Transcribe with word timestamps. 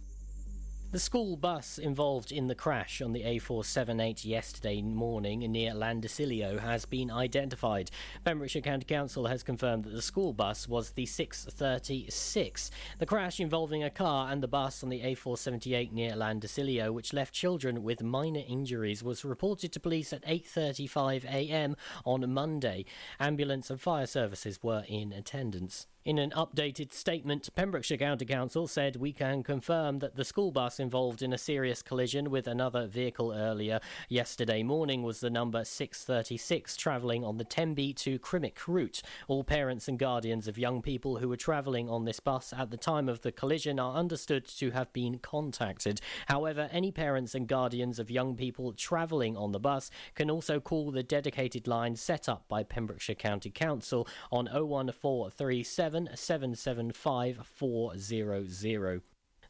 The 0.94 1.00
school 1.00 1.34
bus 1.34 1.78
involved 1.78 2.30
in 2.30 2.46
the 2.46 2.54
crash 2.54 3.02
on 3.02 3.12
the 3.12 3.24
A478 3.24 4.24
yesterday 4.24 4.80
morning 4.80 5.40
near 5.40 5.72
Llandyssilio 5.72 6.60
has 6.60 6.86
been 6.86 7.10
identified. 7.10 7.90
Pembrokeshire 8.24 8.62
County 8.62 8.84
Council 8.84 9.26
has 9.26 9.42
confirmed 9.42 9.86
that 9.86 9.92
the 9.92 10.00
school 10.00 10.32
bus 10.32 10.68
was 10.68 10.92
the 10.92 11.04
636. 11.04 12.70
The 13.00 13.06
crash 13.06 13.40
involving 13.40 13.82
a 13.82 13.90
car 13.90 14.30
and 14.30 14.40
the 14.40 14.46
bus 14.46 14.84
on 14.84 14.88
the 14.88 15.00
A478 15.00 15.90
near 15.90 16.12
Llandyssilio, 16.12 16.92
which 16.92 17.12
left 17.12 17.34
children 17.34 17.82
with 17.82 18.00
minor 18.00 18.44
injuries, 18.46 19.02
was 19.02 19.24
reported 19.24 19.72
to 19.72 19.80
police 19.80 20.12
at 20.12 20.24
8:35 20.24 21.24
a.m. 21.24 21.74
on 22.04 22.32
Monday. 22.32 22.84
Ambulance 23.18 23.68
and 23.68 23.80
fire 23.80 24.06
services 24.06 24.60
were 24.62 24.84
in 24.86 25.12
attendance. 25.12 25.88
In 26.04 26.18
an 26.18 26.32
updated 26.32 26.92
statement, 26.92 27.48
Pembrokeshire 27.56 27.96
County 27.96 28.26
Council 28.26 28.68
said 28.68 28.96
we 28.96 29.10
can 29.10 29.42
confirm 29.42 30.00
that 30.00 30.16
the 30.16 30.24
school 30.26 30.50
bus 30.50 30.78
involved 30.78 31.22
in 31.22 31.32
a 31.32 31.38
serious 31.38 31.80
collision 31.80 32.30
with 32.30 32.46
another 32.46 32.86
vehicle 32.86 33.32
earlier 33.32 33.80
yesterday 34.10 34.62
morning 34.62 35.02
was 35.02 35.20
the 35.20 35.30
number 35.30 35.64
636 35.64 36.76
travelling 36.76 37.24
on 37.24 37.38
the 37.38 37.44
Tenby 37.44 37.94
to 37.94 38.18
Crymych 38.18 38.68
route. 38.68 39.00
All 39.28 39.44
parents 39.44 39.88
and 39.88 39.98
guardians 39.98 40.46
of 40.46 40.58
young 40.58 40.82
people 40.82 41.16
who 41.16 41.28
were 41.30 41.38
travelling 41.38 41.88
on 41.88 42.04
this 42.04 42.20
bus 42.20 42.52
at 42.52 42.70
the 42.70 42.76
time 42.76 43.08
of 43.08 43.22
the 43.22 43.32
collision 43.32 43.80
are 43.80 43.94
understood 43.94 44.44
to 44.58 44.72
have 44.72 44.92
been 44.92 45.16
contacted. 45.16 46.02
However, 46.26 46.68
any 46.70 46.92
parents 46.92 47.34
and 47.34 47.48
guardians 47.48 47.98
of 47.98 48.10
young 48.10 48.36
people 48.36 48.74
travelling 48.74 49.38
on 49.38 49.52
the 49.52 49.58
bus 49.58 49.90
can 50.14 50.30
also 50.30 50.60
call 50.60 50.90
the 50.90 51.02
dedicated 51.02 51.66
line 51.66 51.96
set 51.96 52.28
up 52.28 52.44
by 52.46 52.62
Pembrokeshire 52.62 53.14
County 53.14 53.48
Council 53.48 54.06
on 54.30 54.48
01437 54.52 55.93
775 56.14 57.46
400. 57.46 59.02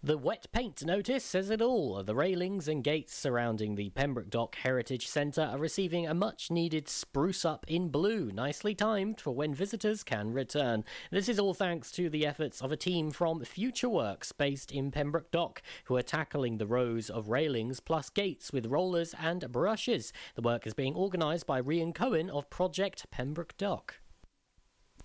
The 0.04 0.18
wet 0.18 0.48
paint 0.52 0.84
notice 0.84 1.24
says 1.24 1.48
it 1.48 1.62
all. 1.62 2.02
The 2.02 2.14
railings 2.14 2.68
and 2.68 2.84
gates 2.84 3.14
surrounding 3.14 3.74
the 3.74 3.88
Pembroke 3.88 4.28
Dock 4.28 4.54
Heritage 4.56 5.08
Centre 5.08 5.48
are 5.50 5.56
receiving 5.56 6.06
a 6.06 6.12
much 6.12 6.50
needed 6.50 6.90
spruce 6.90 7.42
up 7.46 7.64
in 7.68 7.88
blue, 7.88 8.30
nicely 8.30 8.74
timed 8.74 9.18
for 9.18 9.34
when 9.34 9.54
visitors 9.54 10.02
can 10.02 10.34
return. 10.34 10.84
This 11.10 11.26
is 11.26 11.38
all 11.38 11.54
thanks 11.54 11.90
to 11.92 12.10
the 12.10 12.26
efforts 12.26 12.60
of 12.60 12.70
a 12.70 12.76
team 12.76 13.12
from 13.12 13.40
FutureWorks 13.40 14.32
based 14.36 14.70
in 14.70 14.90
Pembroke 14.90 15.30
Dock, 15.30 15.62
who 15.84 15.96
are 15.96 16.02
tackling 16.02 16.58
the 16.58 16.66
rows 16.66 17.08
of 17.08 17.30
railings 17.30 17.80
plus 17.80 18.10
gates 18.10 18.52
with 18.52 18.66
rollers 18.66 19.14
and 19.18 19.50
brushes. 19.50 20.12
The 20.34 20.42
work 20.42 20.66
is 20.66 20.74
being 20.74 20.94
organised 20.94 21.46
by 21.46 21.62
Rian 21.62 21.94
Cohen 21.94 22.28
of 22.28 22.50
Project 22.50 23.10
Pembroke 23.10 23.56
Dock. 23.56 24.00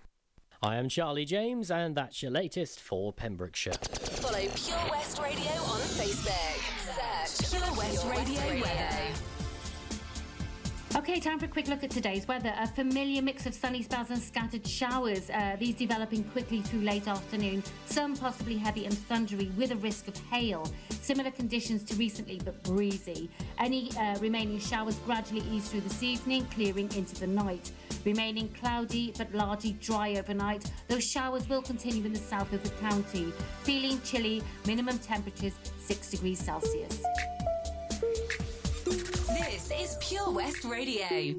I 0.61 0.75
am 0.77 0.89
Charlie 0.89 1.25
James, 1.27 1.71
and 1.71 1.95
that's 1.95 2.21
your 2.23 2.33
latest 2.33 2.81
for 2.81 3.13
Pembrokeshire. 3.13 3.75
Follow 3.75 4.39
Pure 4.39 4.91
West 4.91 5.21
Radio 5.21 5.43
on 5.43 5.81
Facebook. 5.81 6.48
Okay, 11.09 11.21
time 11.21 11.39
for 11.39 11.47
a 11.47 11.49
quick 11.49 11.69
look 11.69 11.83
at 11.83 11.91
today's 11.91 12.29
weather. 12.29 12.53
A 12.59 12.67
familiar 12.67 13.23
mix 13.23 13.47
of 13.47 13.55
sunny 13.55 13.83
spells 13.83 14.11
and 14.11 14.21
scattered 14.21 14.67
showers. 14.67 15.31
Uh, 15.31 15.57
these 15.59 15.75
developing 15.75 16.23
quickly 16.23 16.61
through 16.61 16.83
late 16.83 17.09
afternoon. 17.09 17.63
Some 17.87 18.15
possibly 18.15 18.59
heavy 18.59 18.85
and 18.85 18.93
thundery 18.95 19.51
with 19.57 19.71
a 19.71 19.77
risk 19.77 20.07
of 20.09 20.19
hail. 20.31 20.71
Similar 20.91 21.31
conditions 21.31 21.83
to 21.85 21.95
recently, 21.95 22.43
but 22.45 22.63
breezy. 22.63 23.31
Any 23.57 23.91
uh, 23.97 24.19
remaining 24.19 24.59
showers 24.59 24.97
gradually 25.07 25.41
ease 25.51 25.71
through 25.71 25.81
this 25.81 26.03
evening, 26.03 26.45
clearing 26.55 26.93
into 26.95 27.15
the 27.15 27.27
night. 27.27 27.73
Remaining 28.05 28.51
cloudy 28.51 29.15
but 29.17 29.35
largely 29.35 29.79
dry 29.81 30.15
overnight. 30.17 30.71
Those 30.89 31.11
showers 31.11 31.49
will 31.49 31.63
continue 31.63 32.05
in 32.05 32.13
the 32.13 32.19
south 32.19 32.53
of 32.53 32.63
the 32.63 32.71
county. 32.83 33.33
Feeling 33.63 33.99
chilly, 34.03 34.43
minimum 34.67 34.99
temperatures 34.99 35.55
6 35.79 36.11
degrees 36.11 36.39
Celsius. 36.39 37.03
This 39.89 39.97
is 39.97 40.07
Pure 40.07 40.31
West 40.33 40.65
Radio. 40.65 41.35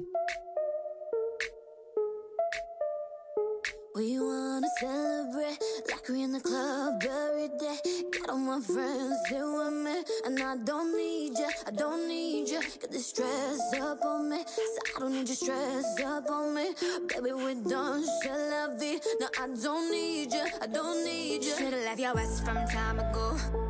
We 3.94 4.18
wanna 4.18 4.66
celebrate 4.80 5.58
like 5.88 6.08
we 6.08 6.24
in 6.24 6.32
the 6.32 6.40
club 6.40 7.00
every 7.00 7.46
day. 7.60 7.78
Got 8.10 8.30
all 8.30 8.38
my 8.38 8.60
friends 8.60 9.14
here 9.28 9.46
with 9.46 9.72
me, 9.72 10.02
and 10.24 10.42
I 10.42 10.56
don't 10.64 10.96
need 10.96 11.38
you, 11.38 11.48
I 11.64 11.70
don't 11.70 12.08
need 12.08 12.48
you. 12.48 12.60
Get 12.60 12.90
this 12.90 13.06
stress 13.06 13.60
up 13.80 14.04
on 14.04 14.28
me, 14.30 14.42
so 14.44 14.96
I 14.96 14.98
don't 14.98 15.12
need 15.12 15.28
you 15.28 15.36
stress 15.36 16.00
up 16.00 16.28
on 16.28 16.52
me. 16.52 16.74
Baby, 17.06 17.32
we 17.32 17.54
done, 17.54 18.04
shall 18.20 18.50
la 18.50 18.76
vie. 18.76 18.98
No, 19.20 19.28
I 19.38 19.46
don't 19.62 19.92
need 19.92 20.32
you, 20.32 20.46
I 20.60 20.66
don't 20.66 21.04
need 21.04 21.44
you. 21.44 21.54
Should've 21.56 21.84
left 21.84 22.00
your 22.00 22.18
ass 22.18 22.40
from 22.40 22.56
time 22.66 22.98
ago. 22.98 23.69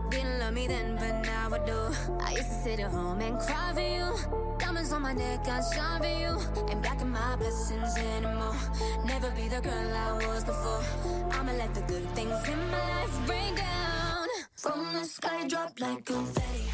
Love 0.50 0.56
me 0.56 0.66
then, 0.66 0.96
but 0.96 1.24
now 1.24 1.48
I 1.52 1.58
do. 1.64 1.78
I 2.18 2.32
used 2.32 2.48
to 2.48 2.54
sit 2.64 2.80
at 2.80 2.90
home 2.90 3.20
and 3.20 3.38
cry 3.38 3.72
for 3.72 3.80
you. 3.80 4.58
Diamonds 4.58 4.92
on 4.92 5.02
my 5.02 5.12
neck, 5.12 5.46
I 5.46 5.60
shine 5.72 6.00
for 6.00 6.08
you. 6.08 6.66
Ain't 6.68 6.82
blocking 6.82 7.10
my 7.10 7.36
blessings 7.36 7.96
anymore. 7.96 8.56
Never 9.04 9.30
be 9.30 9.46
the 9.46 9.60
girl 9.60 9.94
I 9.94 10.12
was 10.14 10.42
before. 10.42 10.82
I'ma 11.30 11.52
let 11.52 11.72
the 11.72 11.82
good 11.82 12.04
things 12.16 12.48
in 12.48 12.58
my 12.68 12.84
life 12.94 13.30
rain 13.30 13.54
down. 13.54 14.26
From 14.56 14.92
the 14.92 15.04
sky, 15.04 15.46
drop 15.46 15.78
like 15.78 16.04
confetti. 16.04 16.64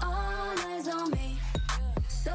All 0.00 0.54
eyes 0.68 0.86
on 0.86 1.10
me. 1.10 1.40
So 2.06 2.30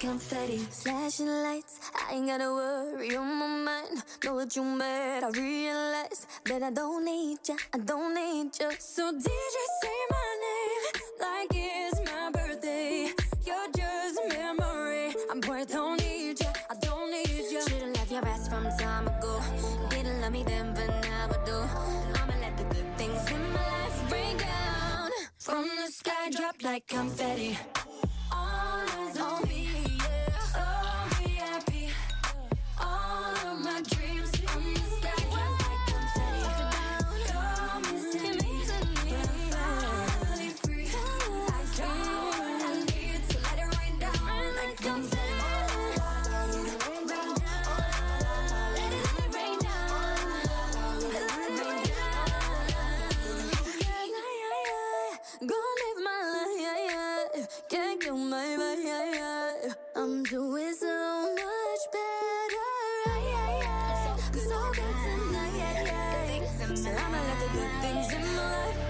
confetti, 0.00 0.56
flashing 0.56 1.26
lights. 1.26 1.78
I 1.94 2.14
ain't 2.14 2.26
gotta 2.26 2.50
worry 2.50 3.14
on 3.16 3.38
my 3.38 3.46
mind. 3.46 4.02
Know 4.24 4.34
what 4.34 4.56
you 4.56 4.64
meant, 4.64 5.24
I 5.24 5.28
realize 5.28 6.26
that 6.46 6.62
I 6.62 6.70
don't 6.70 7.04
need 7.04 7.38
ya, 7.46 7.56
I 7.74 7.78
don't 7.78 8.14
need 8.14 8.50
ya. 8.58 8.70
So 8.78 9.12
did 9.12 9.52
you 9.56 9.66
say 9.82 9.98
my 10.16 10.28
name 10.46 11.02
like 11.20 11.52
it's 11.52 12.00
my 12.10 12.30
birthday? 12.32 13.12
You're 13.46 13.70
just 13.76 14.20
a 14.24 14.28
memory. 14.28 15.14
I'm 15.30 15.40
bored, 15.40 15.68
don't 15.68 16.00
need 16.00 16.40
ya, 16.40 16.50
I 16.70 16.74
don't 16.80 17.10
need 17.10 17.52
ya. 17.52 17.60
Should've 17.68 17.94
left 17.94 18.10
your 18.10 18.26
ass 18.26 18.48
from 18.48 18.64
time 18.78 19.06
ago. 19.06 19.38
Didn't 19.90 20.22
love 20.22 20.32
me 20.32 20.42
then, 20.44 20.72
but 20.74 20.88
now 21.02 21.28
I 21.28 21.44
do. 21.44 21.58
I'ma 22.18 22.34
let 22.40 22.56
the 22.56 22.64
good 22.74 22.96
things 22.96 23.30
in 23.30 23.52
my 23.52 23.64
life 23.76 24.12
rain 24.12 24.36
down 24.38 25.10
from 25.36 25.64
the 25.64 25.92
sky, 25.92 26.30
drop 26.30 26.56
like 26.62 26.86
confetti. 26.86 27.58
All 28.32 28.80
eyes 28.96 29.18
on 29.18 29.42
me. 29.48 29.69
Gonna 55.40 55.52
live 55.52 56.04
my 56.04 56.20
life, 56.34 56.60
yeah, 56.60 57.34
yeah. 57.34 57.46
Can't 57.70 57.98
kill 57.98 58.18
my 58.18 58.44
vibe, 58.60 58.84
yeah, 58.84 59.14
yeah. 59.14 59.72
I'm 59.96 60.22
doing 60.24 60.74
so 60.74 61.34
much 61.34 61.84
better, 61.90 62.68
yeah, 63.06 63.30
yeah. 63.30 63.60
yeah. 63.62 64.16
So 64.16 64.72
good 64.74 64.96
tonight, 65.02 65.52
yeah, 65.56 65.84
yeah. 65.86 66.74
So 66.74 66.90
I'ma 66.90 67.18
let 67.24 67.38
the 67.40 67.48
good 67.56 67.72
things 67.80 68.12
in 68.12 68.36
my 68.36 68.66
life. 68.66 68.89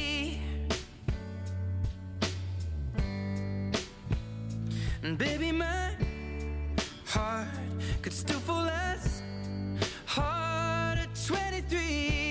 And 5.03 5.17
baby, 5.17 5.51
my 5.51 5.93
heart 7.05 7.47
could 8.03 8.13
still 8.13 8.39
fall 8.39 8.67
as 8.69 9.23
hard 10.05 10.99
at 10.99 11.09
23. 11.25 12.30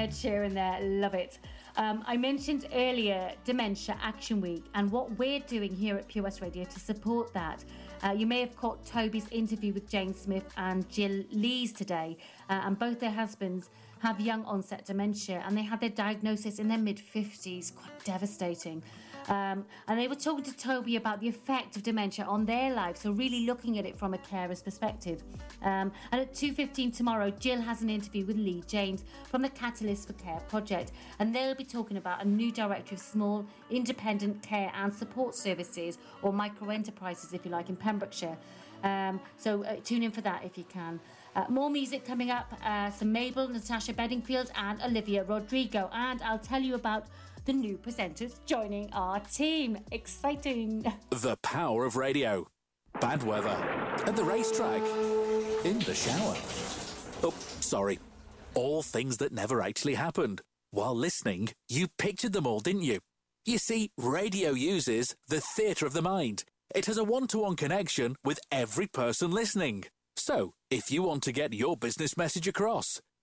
Ed 0.00 0.12
Sheeran 0.12 0.54
there, 0.54 0.80
love 0.80 1.12
it. 1.12 1.38
Um, 1.76 2.02
I 2.06 2.16
mentioned 2.16 2.66
earlier 2.72 3.32
Dementia 3.44 3.98
Action 4.02 4.40
Week 4.40 4.64
and 4.74 4.90
what 4.90 5.18
we're 5.18 5.40
doing 5.40 5.74
here 5.74 5.94
at 5.94 6.16
West 6.22 6.40
Radio 6.40 6.64
to 6.64 6.80
support 6.80 7.34
that. 7.34 7.62
Uh, 8.02 8.12
you 8.12 8.26
may 8.26 8.40
have 8.40 8.56
caught 8.56 8.82
Toby's 8.86 9.28
interview 9.30 9.74
with 9.74 9.90
Jane 9.90 10.14
Smith 10.14 10.46
and 10.56 10.88
Jill 10.88 11.22
Lees 11.32 11.74
today, 11.74 12.16
uh, 12.48 12.62
and 12.64 12.78
both 12.78 12.98
their 12.98 13.10
husbands 13.10 13.68
have 13.98 14.18
young 14.22 14.42
onset 14.46 14.86
dementia 14.86 15.44
and 15.46 15.54
they 15.54 15.64
had 15.64 15.80
their 15.82 15.90
diagnosis 15.90 16.58
in 16.58 16.68
their 16.68 16.78
mid 16.78 16.96
50s, 16.96 17.74
quite 17.76 18.02
devastating. 18.02 18.82
Um, 19.28 19.64
and 19.88 19.98
they 19.98 20.08
were 20.08 20.14
talking 20.14 20.44
to 20.44 20.56
Toby 20.56 20.96
about 20.96 21.20
the 21.20 21.28
effect 21.28 21.76
of 21.76 21.82
dementia 21.82 22.24
on 22.24 22.44
their 22.44 22.72
lives, 22.74 23.00
so 23.00 23.12
really 23.12 23.46
looking 23.46 23.78
at 23.78 23.86
it 23.86 23.96
from 23.96 24.14
a 24.14 24.18
carer's 24.18 24.62
perspective. 24.62 25.22
Um, 25.62 25.92
and 26.12 26.20
at 26.20 26.32
2.15 26.32 26.96
tomorrow, 26.96 27.30
Jill 27.30 27.60
has 27.60 27.82
an 27.82 27.90
interview 27.90 28.24
with 28.24 28.36
Lee 28.36 28.62
James 28.66 29.04
from 29.28 29.42
the 29.42 29.50
Catalyst 29.50 30.06
for 30.06 30.14
Care 30.14 30.40
project, 30.48 30.92
and 31.18 31.34
they'll 31.34 31.54
be 31.54 31.64
talking 31.64 31.96
about 31.96 32.22
a 32.22 32.28
new 32.28 32.50
directory 32.50 32.96
of 32.96 33.00
small, 33.00 33.46
independent 33.70 34.42
care 34.42 34.72
and 34.74 34.92
support 34.92 35.34
services, 35.34 35.98
or 36.22 36.32
micro 36.32 36.70
enterprises, 36.70 37.32
if 37.32 37.44
you 37.44 37.50
like, 37.50 37.68
in 37.68 37.76
Pembrokeshire. 37.76 38.36
Um, 38.82 39.20
so 39.36 39.64
uh, 39.64 39.76
tune 39.84 40.02
in 40.02 40.10
for 40.10 40.22
that 40.22 40.44
if 40.44 40.56
you 40.56 40.64
can. 40.64 41.00
Uh, 41.36 41.44
more 41.48 41.70
music 41.70 42.04
coming 42.04 42.30
up. 42.30 42.52
Uh, 42.64 42.90
some 42.90 43.12
Mabel, 43.12 43.48
Natasha 43.48 43.92
Bedingfield, 43.92 44.50
and 44.56 44.80
Olivia 44.82 45.24
Rodrigo. 45.24 45.90
And 45.92 46.20
I'll 46.22 46.38
tell 46.38 46.60
you 46.60 46.74
about 46.74 47.06
the 47.44 47.52
new 47.52 47.78
presenters 47.78 48.44
joining 48.46 48.92
our 48.92 49.20
team. 49.20 49.78
Exciting. 49.92 50.92
The 51.10 51.36
power 51.42 51.84
of 51.84 51.96
radio. 51.96 52.46
Bad 53.00 53.22
weather. 53.22 53.56
At 54.06 54.16
the 54.16 54.24
racetrack. 54.24 54.82
In 55.64 55.78
the 55.80 55.94
shower. 55.94 56.36
Oh, 57.22 57.34
sorry. 57.60 57.98
All 58.54 58.82
things 58.82 59.18
that 59.18 59.32
never 59.32 59.62
actually 59.62 59.94
happened. 59.94 60.42
While 60.70 60.94
listening, 60.94 61.50
you 61.68 61.88
pictured 61.98 62.32
them 62.32 62.46
all, 62.46 62.60
didn't 62.60 62.82
you? 62.82 62.98
You 63.44 63.58
see, 63.58 63.90
radio 63.96 64.50
uses 64.50 65.16
the 65.28 65.40
theatre 65.40 65.86
of 65.86 65.92
the 65.92 66.02
mind. 66.02 66.44
It 66.74 66.86
has 66.86 66.98
a 66.98 67.04
one 67.04 67.26
to 67.28 67.38
one 67.38 67.56
connection 67.56 68.16
with 68.24 68.38
every 68.52 68.86
person 68.86 69.30
listening. 69.30 69.84
So, 70.16 70.52
if 70.70 70.90
you 70.90 71.02
want 71.02 71.22
to 71.24 71.32
get 71.32 71.54
your 71.54 71.76
business 71.76 72.16
message 72.16 72.46
across, 72.46 73.00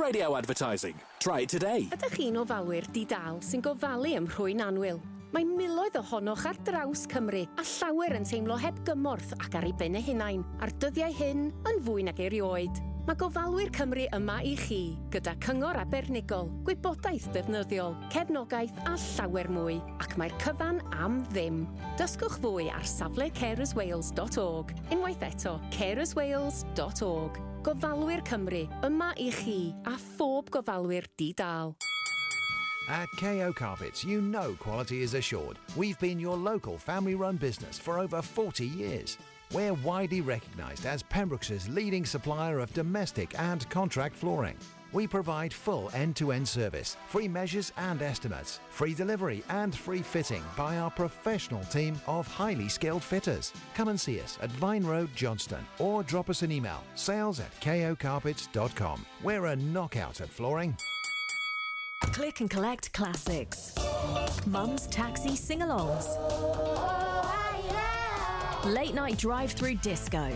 Radio 0.00 0.36
advertising. 0.36 0.94
Try 1.18 1.40
it 1.42 1.48
today. 1.50 1.88
Ydych 1.92 2.14
chi'n 2.16 2.36
ofalwyr 2.38 2.86
di-dal 2.94 3.40
sy'n 3.44 3.62
gofalu 3.64 4.14
ym 4.16 4.28
rhwy'n 4.30 4.62
anwyl? 4.62 5.00
Mae 5.34 5.44
miloedd 5.44 5.98
ohonoch 6.00 6.46
ar 6.48 6.56
draws 6.64 7.02
Cymru 7.10 7.42
a 7.58 7.64
llawer 7.66 8.14
yn 8.16 8.26
teimlo 8.28 8.56
heb 8.62 8.78
gymorth 8.86 9.34
ac 9.36 9.58
ar 9.58 9.66
ei 9.68 9.74
ben 9.76 9.98
eu 9.98 10.04
hunain, 10.06 10.44
a'r 10.62 10.72
dyddiau 10.80 11.12
hyn 11.18 11.48
yn 11.68 11.82
fwy 11.84 12.06
nag 12.06 12.22
erioed. 12.22 12.78
Mae 13.08 13.18
gofalwyr 13.18 13.72
Cymru 13.76 14.06
yma 14.16 14.38
i 14.44 14.54
chi, 14.60 14.80
gyda 15.12 15.34
cyngor 15.44 15.80
abernigol, 15.80 16.48
gwybodaeth 16.68 17.28
defnyddiol, 17.34 17.96
cefnogaeth 18.14 18.82
a 18.88 18.94
llawer 19.00 19.48
mwy, 19.52 19.78
ac 20.04 20.16
mae'r 20.20 20.36
cyfan 20.44 20.80
am 20.96 21.22
ddim. 21.32 21.64
Dysgwch 22.00 22.38
fwy 22.44 22.70
ar 22.72 22.88
safle 22.88 23.32
carerswales.org, 23.40 24.76
unwaith 24.92 25.28
eto 25.32 25.58
carerswales.org. 25.76 27.40
Gofalwyr 27.62 28.22
Cymru, 28.22 28.68
yma 28.86 29.12
i 29.18 29.30
chi 29.34 29.74
a 29.84 29.96
phob 29.98 30.48
gofalwyr 30.54 31.06
di-dal. 31.18 31.74
At 32.88 33.08
KO 33.18 33.52
Carpets, 33.52 34.04
you 34.04 34.20
know 34.20 34.54
quality 34.60 35.02
is 35.02 35.14
assured. 35.14 35.58
We've 35.76 35.98
been 35.98 36.20
your 36.20 36.36
local 36.36 36.78
family 36.78 37.16
run 37.16 37.36
business 37.36 37.78
for 37.78 37.98
over 37.98 38.22
40 38.22 38.64
years. 38.64 39.18
We're 39.52 39.74
widely 39.74 40.20
recognised 40.20 40.86
as 40.86 41.02
Pembroke's 41.02 41.68
leading 41.68 42.06
supplier 42.06 42.60
of 42.60 42.72
domestic 42.74 43.38
and 43.38 43.68
contract 43.70 44.14
flooring. 44.14 44.56
We 44.92 45.06
provide 45.06 45.52
full 45.52 45.90
end 45.92 46.16
to 46.16 46.32
end 46.32 46.48
service, 46.48 46.96
free 47.08 47.28
measures 47.28 47.72
and 47.76 48.00
estimates, 48.00 48.60
free 48.70 48.94
delivery 48.94 49.42
and 49.50 49.74
free 49.74 50.02
fitting 50.02 50.42
by 50.56 50.78
our 50.78 50.90
professional 50.90 51.62
team 51.64 52.00
of 52.06 52.26
highly 52.26 52.68
skilled 52.68 53.02
fitters. 53.02 53.52
Come 53.74 53.88
and 53.88 54.00
see 54.00 54.20
us 54.20 54.38
at 54.40 54.50
Vine 54.52 54.84
Road, 54.84 55.10
Johnston, 55.14 55.64
or 55.78 56.02
drop 56.02 56.30
us 56.30 56.42
an 56.42 56.52
email 56.52 56.82
sales 56.94 57.40
at 57.40 57.52
kocarpets.com. 57.60 59.04
We're 59.22 59.46
a 59.46 59.56
knockout 59.56 60.20
at 60.20 60.30
flooring. 60.30 60.76
Click 62.00 62.40
and 62.40 62.48
collect 62.48 62.92
classics. 62.92 63.74
Mum's 64.46 64.86
taxi 64.86 65.36
sing 65.36 65.60
alongs. 65.60 66.06
Late 68.64 68.94
night 68.94 69.18
drive 69.18 69.52
through 69.52 69.76
disco. 69.76 70.32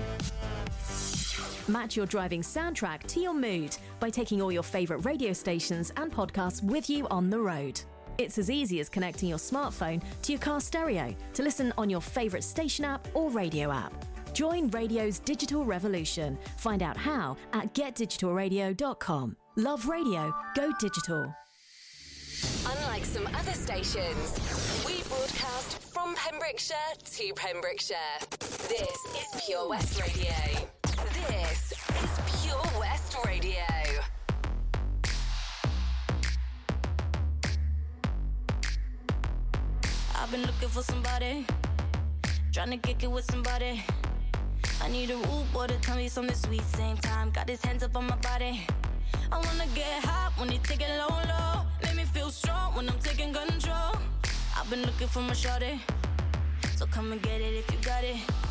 Match 1.69 1.97
your 1.97 2.07
driving 2.07 2.43
soundtrack 2.43 3.05
to 3.05 3.21
your 3.21 3.35
mood 3.35 3.77
by 4.01 4.11
taking 4.11 4.43
all 4.43 4.51
your 4.51 4.63
favourite 4.63 5.05
radio 5.05 5.33
stations 5.33 5.93
and 5.97 6.13
podcasts 6.13 6.63
with 6.63 6.91
you 6.91 7.07
on 7.09 7.31
the 7.31 7.39
road. 7.39 7.81
It's 8.19 8.39
as 8.39 8.51
easy 8.51 8.81
as 8.81 8.89
connecting 8.89 9.29
your 9.29 9.39
smartphone 9.39 10.03
to 10.23 10.33
your 10.33 10.41
car 10.41 10.61
stereo 10.61 11.15
to 11.35 11.43
listen 11.43 11.73
on 11.79 11.89
your 11.89 12.01
favourite 12.01 12.45
station 12.45 12.85
app 12.85 13.07
or 13.15 13.31
radio 13.31 13.71
app. 13.71 13.93
Join 14.33 14.71
radio's 14.71 15.19
digital 15.19 15.65
revolution. 15.65 16.39
Find 16.57 16.83
out 16.83 16.97
how 16.97 17.37
at 17.53 17.75
getdigitalradio.com. 17.75 19.37
Love 19.57 19.87
radio, 19.87 20.35
go 20.57 20.73
digital. 20.81 21.35
Unlike 22.67 23.05
some 23.05 23.27
other 23.29 23.53
stations, 23.53 24.39
we 24.87 25.03
broadcast 25.09 25.79
from 25.79 26.15
Pembrokeshire 26.17 26.77
to 27.05 27.33
Pembrokeshire. 27.37 27.97
This 28.41 28.97
is 29.17 29.43
Pure 29.45 29.69
West 29.69 30.01
Radio. 30.01 30.72
This 30.93 31.73
is 31.73 32.43
Pure 32.43 32.63
West 32.79 33.17
Radio. 33.25 33.65
I've 40.15 40.31
been 40.31 40.43
looking 40.43 40.69
for 40.69 40.83
somebody, 40.83 41.47
trying 42.53 42.71
to 42.71 42.77
kick 42.77 43.03
it 43.03 43.11
with 43.11 43.25
somebody. 43.25 43.83
I 44.83 44.89
need 44.89 45.11
a 45.11 45.17
rude 45.17 45.51
boy 45.53 45.67
to 45.69 45.79
tell 45.79 45.97
me 45.97 46.09
something 46.09 46.37
sweet. 46.37 46.63
Same 46.63 46.99
time, 46.99 47.31
got 47.31 47.49
his 47.49 47.65
hands 47.65 47.83
up 47.83 47.97
on 47.97 48.07
my 48.07 48.17
body. 48.17 48.67
I 49.31 49.37
wanna 49.37 49.67
get 49.75 50.05
hot 50.05 50.33
when 50.37 50.51
he 50.51 50.59
take 50.59 50.83
it 50.83 50.91
low, 50.99 51.09
low. 51.09 51.63
Make 51.83 51.97
me 51.97 52.05
feel 52.05 52.31
strong 52.31 52.75
when 52.75 52.87
I'm 52.91 52.99
taking 52.99 53.33
control. 53.33 53.97
I've 54.59 54.69
been 54.69 54.83
looking 54.83 55.09
for 55.09 55.21
my 55.21 55.33
shorty, 55.33 55.81
so 56.77 56.85
come 56.87 57.13
and 57.13 57.23
get 57.23 57.41
it 57.41 57.55
if 57.55 57.71
you 57.73 57.79
got 57.83 58.05
it. 58.05 58.42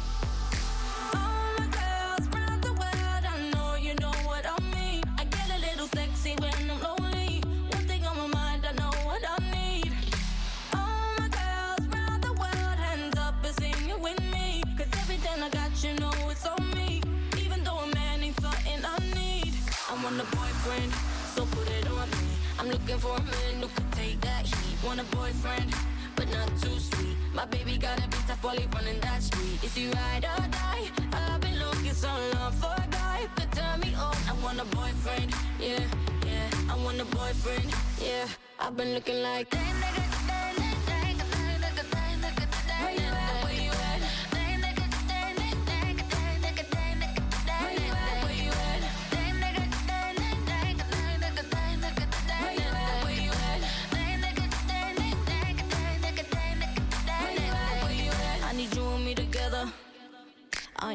I 20.12 20.14
want 20.14 20.28
a 20.28 20.36
boyfriend, 20.36 20.94
so 21.36 21.46
put 21.46 21.70
it 21.70 21.88
on 21.90 22.10
me. 22.10 22.36
I'm 22.60 22.68
looking 22.68 22.98
for 22.98 23.16
a 23.16 23.22
man 23.22 23.62
who 23.62 23.68
could 23.68 23.92
take 23.94 24.20
that 24.20 24.46
heat. 24.46 24.84
Want 24.86 25.00
a 25.00 25.04
boyfriend, 25.16 25.74
but 26.18 26.30
not 26.32 26.50
too 26.62 26.78
sweet. 26.80 27.16
My 27.34 27.46
baby 27.46 27.78
got 27.78 27.98
a 27.98 28.10
bit 28.10 28.20
tough 28.28 28.44
while 28.44 28.58
running 28.74 29.00
that 29.00 29.24
street. 29.24 29.64
Is 29.64 29.74
he 29.74 29.88
ride 29.88 30.26
or 30.26 30.48
die? 30.50 30.90
I've 31.14 31.40
been 31.40 31.58
looking 31.60 31.94
so 31.94 32.10
long 32.34 32.52
for 32.52 32.74
a 32.76 32.88
guy 32.92 33.20
who 33.22 33.28
could 33.42 33.52
turn 33.54 33.80
me 33.80 33.96
on. 33.96 34.18
I 34.28 34.34
want 34.44 34.60
a 34.60 34.66
boyfriend, 34.76 35.34
yeah, 35.62 35.80
yeah. 36.26 36.50
I 36.70 36.76
want 36.84 37.00
a 37.00 37.06
boyfriend, 37.06 37.74
yeah. 38.04 38.28
I've 38.60 38.76
been 38.76 38.94
looking 38.94 39.24
like. 39.24 39.54
Where 39.54 39.64
you 39.64 40.01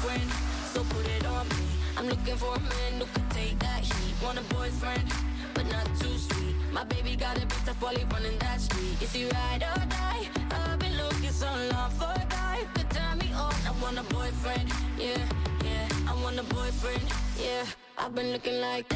Boyfriend, 0.00 0.30
so 0.72 0.82
put 0.84 1.06
it 1.06 1.26
on 1.26 1.48
me. 1.48 1.66
I'm 1.96 2.08
looking 2.08 2.36
for 2.36 2.54
a 2.54 2.60
man 2.60 3.00
who 3.00 3.06
can 3.06 3.28
take 3.30 3.58
that 3.58 3.80
heat. 3.80 4.14
Want 4.22 4.38
a 4.38 4.42
boyfriend, 4.54 5.04
but 5.54 5.66
not 5.70 5.86
too 5.98 6.16
sweet. 6.16 6.54
My 6.72 6.84
baby 6.84 7.16
got 7.16 7.36
a 7.36 7.46
bit 7.46 7.68
of 7.68 7.76
volley 7.76 8.04
running 8.12 8.38
that 8.38 8.60
street. 8.60 9.00
Is 9.02 9.12
he 9.12 9.24
ride 9.24 9.62
or 9.62 9.84
die? 9.86 10.28
I've 10.50 10.78
been 10.78 10.96
looking 10.96 11.30
so 11.30 11.46
long 11.72 11.90
for 11.92 12.12
a 12.14 12.26
guy 12.28 12.58
could 12.74 12.90
turn 12.90 13.18
me 13.18 13.32
on. 13.32 13.54
I 13.66 13.72
want 13.82 13.98
a 13.98 14.02
boyfriend, 14.14 14.70
yeah, 14.98 15.22
yeah. 15.64 15.88
I 16.08 16.14
want 16.22 16.38
a 16.38 16.44
boyfriend, 16.44 17.04
yeah. 17.38 17.64
I've 17.98 18.14
been 18.14 18.32
looking 18.32 18.60
like. 18.60 18.86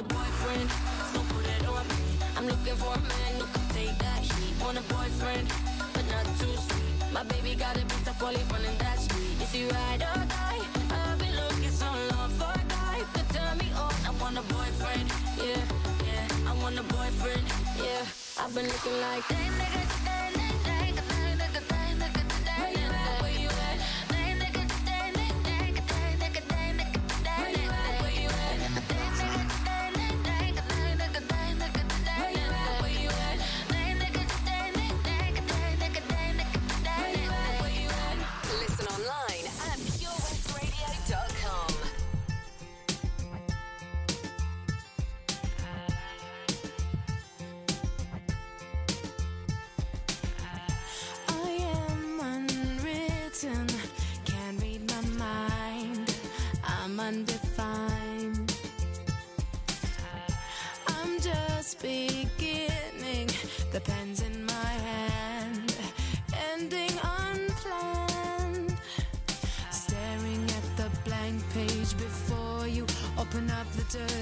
A 0.00 0.02
boyfriend, 0.02 0.70
so 1.12 1.20
put 1.28 1.44
it 1.44 1.68
on 1.68 1.84
me. 1.88 2.02
I'm 2.36 2.46
looking 2.46 2.76
for 2.76 2.92
a 2.94 3.02
man 3.12 3.32
who 3.38 3.46
can 3.52 3.66
take 3.76 3.98
that 3.98 4.22
heat. 4.32 4.54
Want 4.62 4.78
a 4.78 4.84
boyfriend, 4.94 5.46
but 5.92 6.04
not 6.08 6.24
too 6.40 6.54
sweet. 6.66 6.94
My 7.12 7.22
baby 7.24 7.54
got 7.54 7.76
a 7.76 7.84
bit 7.84 8.08
of 8.08 8.16
volley 8.18 8.40
running 8.50 8.76
that 8.78 8.98
street. 8.98 9.36
Is 9.44 9.52
he 9.52 9.64
ride 9.68 10.02
or 10.08 10.24
die? 10.24 10.62
I've 10.90 11.18
been 11.18 11.36
looking 11.36 11.74
so 11.82 11.90
long 12.12 12.30
for 12.38 12.48
a 12.48 12.64
guy 12.76 12.96
could 13.12 13.28
turn 13.36 13.58
me 13.58 13.68
on. 13.76 13.94
I 14.08 14.12
want 14.20 14.38
a 14.38 14.44
boyfriend, 14.54 15.06
yeah, 15.36 15.62
yeah. 16.08 16.50
I 16.50 16.52
want 16.62 16.78
a 16.78 16.84
boyfriend, 16.96 17.44
yeah. 17.76 18.04
I've 18.40 18.54
been 18.54 18.68
looking 18.72 18.98
like 19.08 19.28
that 19.28 19.39
open 73.96 74.19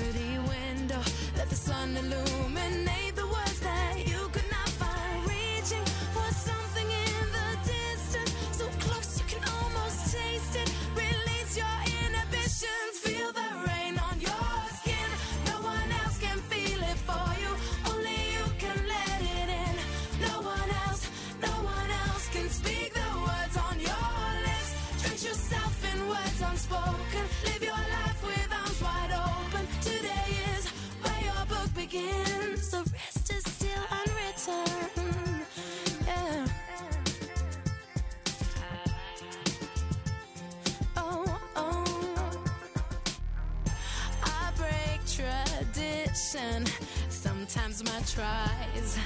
tradition. 46.31 46.67
Sometimes 47.09 47.85
my 47.85 48.01
tries 48.01 48.99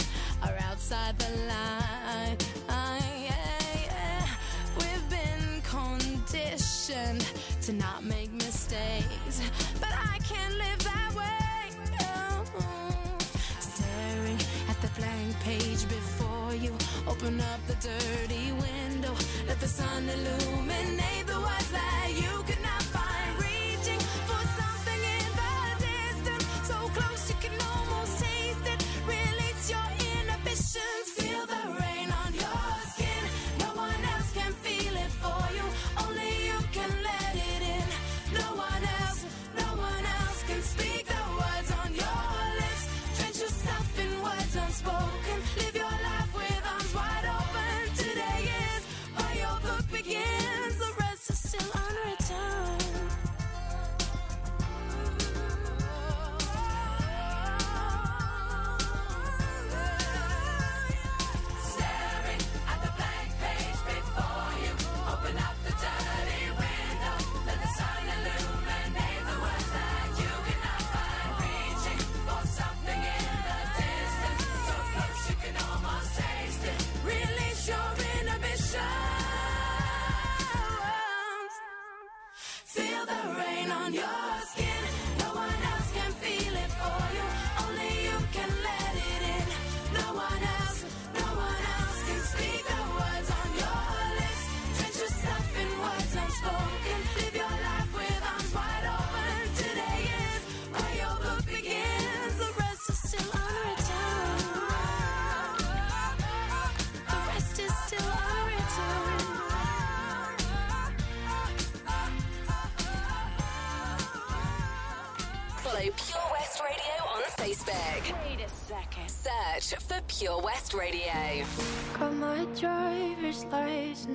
are 0.42 0.56
outside 0.70 1.18
the 1.18 1.30
line. 1.46 2.36
Ah, 2.68 2.98
yeah, 3.20 3.58
yeah. 3.84 4.26
We've 4.78 5.10
been 5.10 5.62
conditioned 5.62 7.24
to 7.62 7.72
not 7.72 8.04
make 8.04 8.32
mistakes, 8.32 9.40
but 9.80 9.90
I 9.92 10.18
can't 10.18 10.54
live 10.54 10.84
that 10.84 11.14
way. 11.14 11.70
No. 12.00 12.44
Staring 13.60 14.38
at 14.68 14.80
the 14.80 14.88
blank 14.98 15.38
page 15.40 15.88
before 15.88 16.54
you, 16.54 16.72
open 17.06 17.40
up 17.40 17.60
the 17.66 17.74
dirty 17.74 18.52
window, 18.52 19.14
let 19.46 19.60
the 19.60 19.68
sun 19.68 20.08
illuminate 20.08 21.01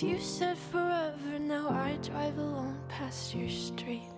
You 0.00 0.20
said 0.20 0.56
forever, 0.56 1.40
now 1.40 1.70
I 1.70 1.98
drive 2.00 2.38
alone 2.38 2.78
past 2.88 3.34
your 3.34 3.48
street. 3.48 4.08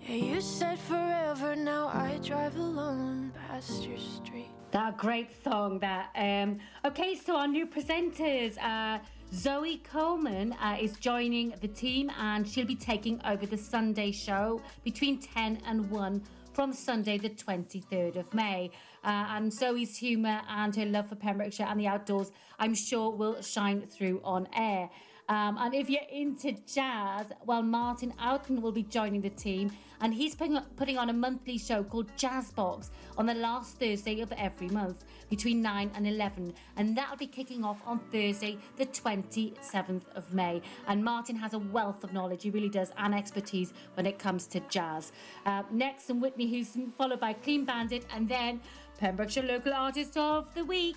Yeah, 0.00 0.14
you 0.14 0.40
said 0.40 0.78
forever, 0.78 1.54
now 1.54 1.88
I 1.88 2.18
drive 2.22 2.56
alone 2.56 3.30
past 3.46 3.84
your 3.86 3.98
street. 3.98 4.48
That 4.70 4.96
great 4.96 5.28
song. 5.44 5.80
That 5.80 6.10
um, 6.14 6.60
okay. 6.86 7.14
So 7.14 7.36
our 7.36 7.46
new 7.46 7.66
presenters, 7.66 8.56
uh, 8.56 9.00
Zoe 9.34 9.82
Coleman 9.84 10.54
uh, 10.54 10.78
is 10.80 10.92
joining 10.92 11.52
the 11.60 11.68
team, 11.68 12.10
and 12.18 12.48
she'll 12.48 12.64
be 12.64 12.74
taking 12.74 13.20
over 13.26 13.44
the 13.44 13.58
Sunday 13.58 14.12
show 14.12 14.62
between 14.82 15.18
ten 15.18 15.60
and 15.66 15.90
one 15.90 16.22
from 16.54 16.72
Sunday, 16.72 17.18
the 17.18 17.28
twenty 17.28 17.80
third 17.80 18.16
of 18.16 18.32
May. 18.32 18.70
Uh, 19.04 19.26
and 19.30 19.52
Zoe's 19.52 19.96
humour 19.96 20.42
and 20.48 20.74
her 20.76 20.86
love 20.86 21.08
for 21.08 21.16
Pembrokeshire 21.16 21.66
and 21.68 21.78
the 21.78 21.86
outdoors, 21.86 22.30
I'm 22.58 22.74
sure, 22.74 23.10
will 23.10 23.42
shine 23.42 23.86
through 23.86 24.20
on 24.24 24.48
air. 24.56 24.90
Um, 25.28 25.56
and 25.58 25.74
if 25.74 25.88
you're 25.88 26.00
into 26.10 26.52
jazz, 26.66 27.26
well, 27.46 27.62
Martin 27.62 28.12
Outen 28.20 28.60
will 28.60 28.72
be 28.72 28.82
joining 28.82 29.20
the 29.20 29.30
team, 29.30 29.70
and 30.00 30.12
he's 30.12 30.34
putting, 30.34 30.98
on 30.98 31.10
a 31.10 31.12
monthly 31.12 31.56
show 31.58 31.84
called 31.84 32.10
Jazz 32.16 32.50
Box 32.50 32.90
on 33.16 33.26
the 33.26 33.34
last 33.34 33.78
Thursday 33.78 34.20
of 34.20 34.32
every 34.32 34.68
month 34.68 35.04
between 35.30 35.62
9 35.62 35.92
and 35.94 36.08
11. 36.08 36.52
And 36.76 36.96
that'll 36.96 37.16
be 37.16 37.28
kicking 37.28 37.64
off 37.64 37.80
on 37.86 38.00
Thursday, 38.10 38.58
the 38.76 38.86
27th 38.86 40.02
of 40.16 40.34
May. 40.34 40.60
And 40.88 41.04
Martin 41.04 41.36
has 41.36 41.54
a 41.54 41.60
wealth 41.60 42.02
of 42.02 42.12
knowledge, 42.12 42.42
he 42.42 42.50
really 42.50 42.68
does, 42.68 42.90
and 42.98 43.14
expertise 43.14 43.72
when 43.94 44.06
it 44.06 44.18
comes 44.18 44.46
to 44.48 44.60
jazz. 44.68 45.12
Uh, 45.46 45.62
next, 45.70 46.10
and 46.10 46.20
Whitney 46.20 46.48
Houston, 46.48 46.92
followed 46.98 47.20
by 47.20 47.32
Clean 47.32 47.64
Bandit, 47.64 48.04
and 48.12 48.28
then 48.28 48.60
Pembrokeshire 49.02 49.42
Local 49.42 49.74
Artist 49.74 50.16
of 50.16 50.54
the 50.54 50.64
Week. 50.64 50.94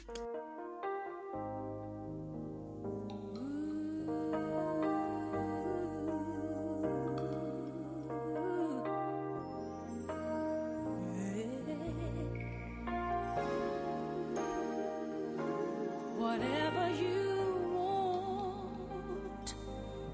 whatever 16.15 16.89
you 17.02 17.58
want, 17.74 19.56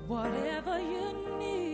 whatever 0.07 0.79
you 0.79 1.37
need. 1.37 1.70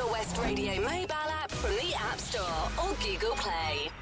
Pure 0.00 0.12
West 0.12 0.38
Radio 0.38 0.80
mobile 0.80 1.30
app 1.42 1.50
from 1.50 1.72
the 1.72 1.94
App 1.94 2.18
Store 2.18 2.42
or 2.78 2.94
Google 3.04 3.36
Play. 3.36 3.99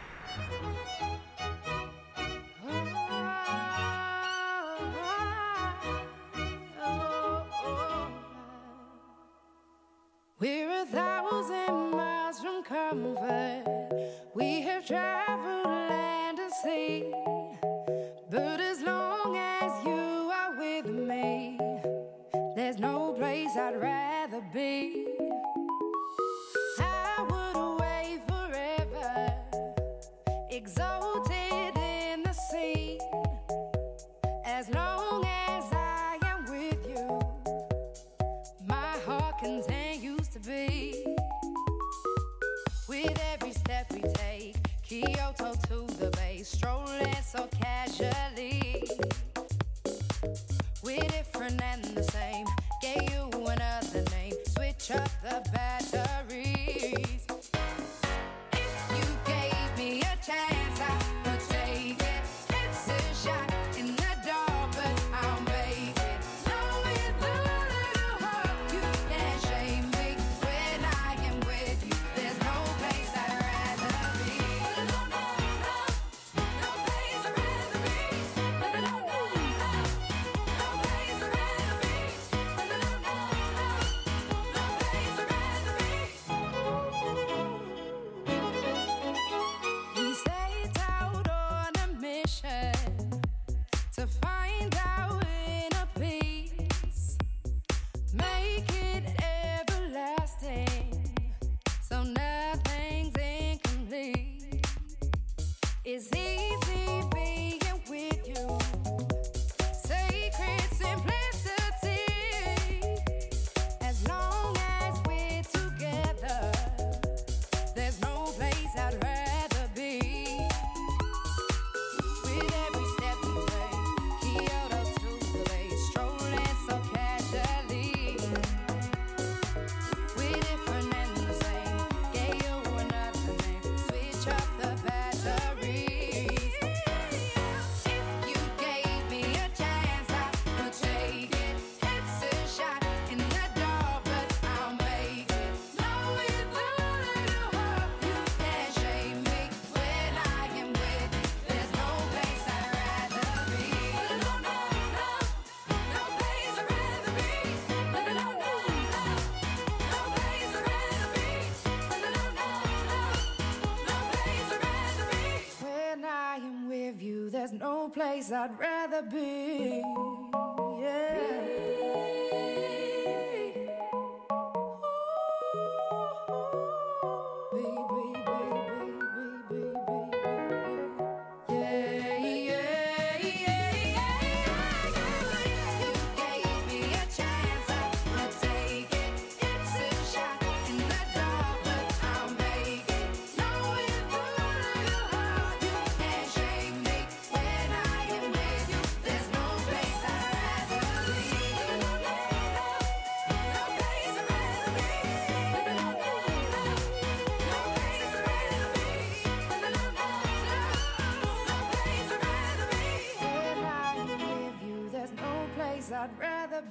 There's 167.50 167.60
no 167.62 167.88
place 167.88 168.30
I'd 168.30 168.58
rather 168.58 169.00
be. 169.00 169.37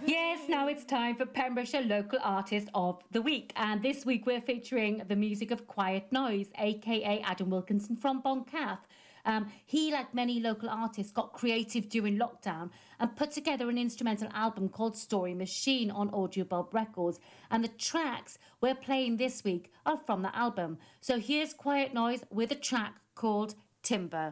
Yes, 0.06 0.48
now 0.48 0.68
it's 0.68 0.86
time 0.86 1.16
for 1.16 1.26
Pembrokeshire 1.26 1.82
Local 1.82 2.20
Artist 2.22 2.68
of 2.76 3.02
the 3.10 3.22
Week. 3.22 3.52
And 3.56 3.82
this 3.82 4.06
week 4.06 4.28
we're 4.28 4.42
featuring 4.42 5.02
the 5.08 5.16
music 5.16 5.50
of 5.50 5.66
Quiet 5.66 6.12
Noise, 6.12 6.52
aka 6.60 7.22
Adam 7.22 7.50
Wilkinson 7.50 7.96
from 7.96 8.22
Boncath. 8.22 8.78
Um, 9.26 9.52
he, 9.66 9.92
like 9.92 10.14
many 10.14 10.40
local 10.40 10.70
artists, 10.70 11.12
got 11.12 11.34
creative 11.34 11.90
during 11.90 12.20
lockdown 12.20 12.70
and 13.00 13.16
put 13.16 13.32
together 13.32 13.70
an 13.70 13.80
instrumental 13.80 14.30
album 14.34 14.70
called 14.70 14.96
Story 14.96 15.34
Machine 15.34 15.90
on 15.90 16.12
Audiobob 16.12 16.74
Records. 16.74 17.20
And 17.50 17.64
the 17.64 17.70
tracks 17.70 18.38
we're 18.62 18.76
playing 18.76 19.18
this 19.18 19.44
week 19.44 19.72
are 19.86 19.98
from 19.98 20.22
the 20.22 20.36
album. 20.36 20.78
So 21.02 21.20
here's 21.20 21.54
Quiet 21.54 21.92
Noise 21.92 22.24
with 22.30 22.52
a 22.52 22.56
track 22.56 22.94
called 23.16 23.56
Timber. 23.82 24.32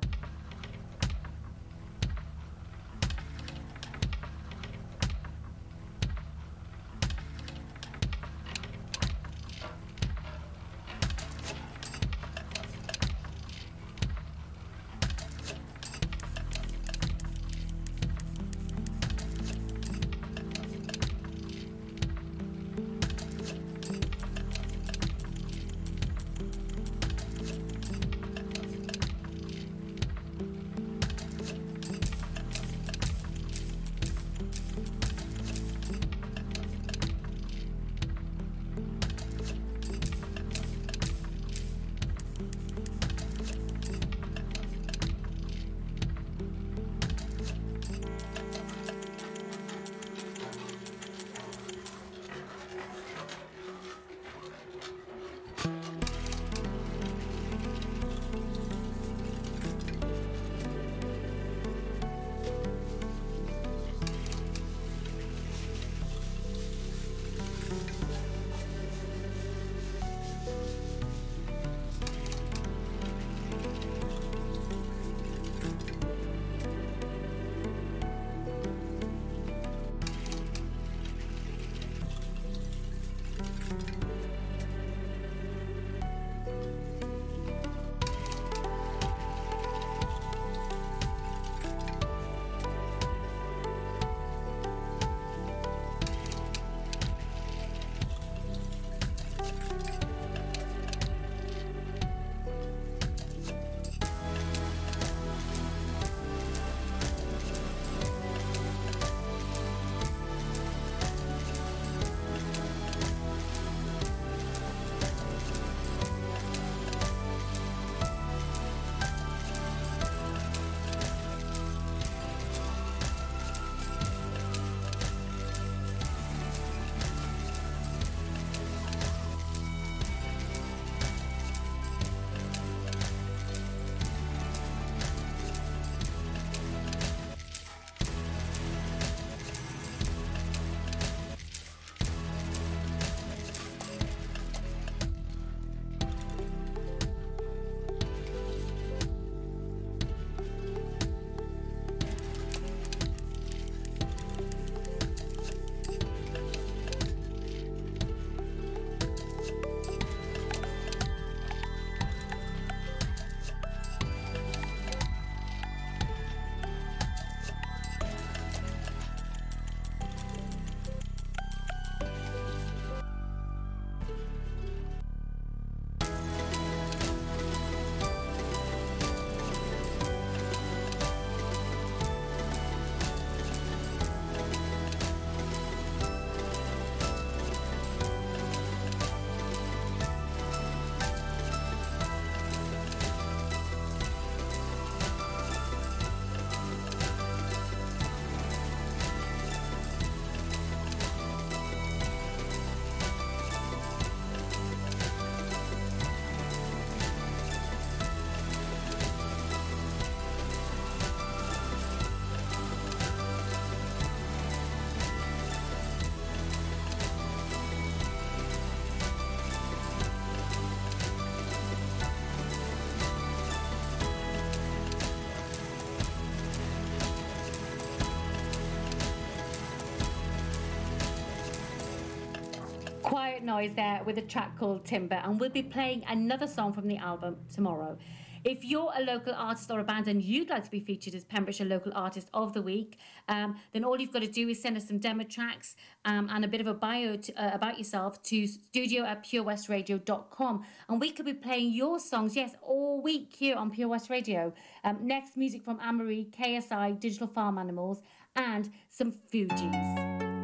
Noise 233.55 233.73
there 233.73 234.01
with 234.05 234.17
a 234.17 234.21
track 234.21 234.59
called 234.59 234.83
Timber, 234.83 235.15
and 235.23 235.39
we'll 235.39 235.49
be 235.49 235.63
playing 235.63 236.03
another 236.09 236.45
song 236.45 236.73
from 236.73 236.89
the 236.89 236.97
album 236.97 237.37
tomorrow. 237.53 237.97
If 238.43 238.65
you're 238.65 238.91
a 238.93 239.01
local 239.01 239.33
artist 239.33 239.71
or 239.71 239.79
a 239.79 239.83
band 239.85 240.09
and 240.09 240.21
you'd 240.21 240.49
like 240.49 240.65
to 240.65 240.69
be 240.69 240.81
featured 240.81 241.15
as 241.15 241.23
Pembrokeshire 241.23 241.65
Local 241.65 241.93
Artist 241.95 242.27
of 242.33 242.53
the 242.53 242.61
Week, 242.61 242.97
um, 243.29 243.55
then 243.71 243.85
all 243.85 243.97
you've 243.97 244.11
got 244.11 244.23
to 244.23 244.27
do 244.27 244.49
is 244.49 244.61
send 244.61 244.75
us 244.75 244.89
some 244.89 244.99
demo 244.99 245.23
tracks 245.23 245.77
um, 246.03 246.27
and 246.29 246.43
a 246.43 246.49
bit 246.49 246.59
of 246.59 246.67
a 246.67 246.73
bio 246.73 247.15
to, 247.15 247.33
uh, 247.41 247.51
about 247.53 247.77
yourself 247.77 248.21
to 248.23 248.45
studio 248.45 249.05
at 249.05 249.23
purewestradio.com. 249.23 250.65
And 250.89 250.99
we 250.99 251.11
could 251.11 251.25
be 251.25 251.33
playing 251.33 251.71
your 251.71 251.97
songs, 252.01 252.35
yes, 252.35 252.55
all 252.61 253.01
week 253.01 253.33
here 253.37 253.55
on 253.55 253.71
Pure 253.71 253.87
West 253.87 254.09
Radio. 254.09 254.51
Um, 254.83 254.97
next, 255.01 255.37
music 255.37 255.63
from 255.63 255.79
Anne-Marie, 255.79 256.27
KSI, 256.37 256.99
Digital 256.99 257.27
Farm 257.27 257.57
Animals, 257.57 258.01
and 258.35 258.69
some 258.89 259.13
Fugees. 259.13 260.34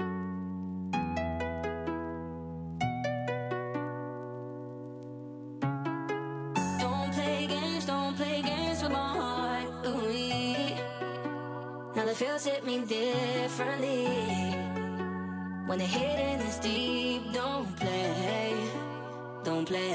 Feels 12.22 12.45
hit 12.45 12.63
me 12.63 12.78
differently. 12.86 14.05
When 15.65 15.80
the 15.80 15.86
hitting 15.86 16.39
is 16.47 16.57
deep, 16.59 17.34
don't 17.34 17.76
play, 17.78 18.53
don't 19.43 19.65
play. 19.67 19.89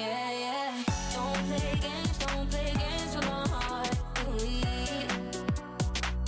yeah, 0.00 0.30
yeah. 0.46 0.84
Don't 1.14 1.42
play 1.46 1.78
games, 1.80 2.18
don't 2.18 2.50
play 2.50 2.72
games 2.82 3.14
with 3.14 3.26
my 3.26 3.46
heart. 3.54 3.96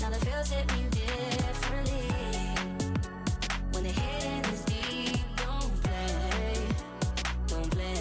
Now 0.00 0.10
the 0.10 0.20
feels 0.26 0.48
hit 0.48 0.66
me 0.74 0.82
differently. 0.92 2.08
When 3.72 3.82
the 3.82 3.94
hitting 4.00 4.52
is 4.54 4.62
deep, 4.64 5.20
don't 5.44 5.72
play, 5.82 6.54
don't 7.48 7.70
play. 7.72 7.96